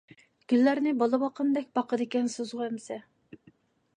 [0.53, 3.01] گۈللەرنى بالا باققاندەك باقىدىكەنسىزغۇ ئەمىسە.